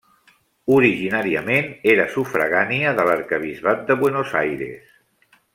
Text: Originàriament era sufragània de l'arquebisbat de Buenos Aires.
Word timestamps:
Originàriament 0.77 1.69
era 1.93 2.07
sufragània 2.15 2.97
de 3.01 3.07
l'arquebisbat 3.11 3.87
de 3.93 4.01
Buenos 4.03 4.37
Aires. 4.45 4.99